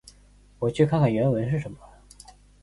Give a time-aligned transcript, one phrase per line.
[0.57, 1.77] 我去看看原文是什么。